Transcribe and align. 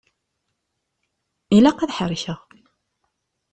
Ilaq 1.55 1.79
ad 1.81 1.91
ḥerrkeɣ. 1.97 2.39